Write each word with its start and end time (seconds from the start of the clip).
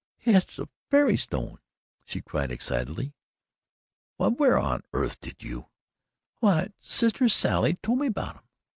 "Hit's 0.17 0.57
a 0.57 0.67
fairy 0.89 1.15
stone," 1.15 1.59
she 2.05 2.21
cried 2.23 2.49
excitedly. 2.51 3.13
"Why, 4.17 4.29
where 4.29 4.57
on 4.57 4.81
earth 4.93 5.19
did 5.21 5.43
you" 5.43 5.67
"Why, 6.39 6.73
sister 6.79 7.29
Sally 7.29 7.75
told 7.83 7.99
me 7.99 8.07
about 8.07 8.37
'em. 8.37 8.43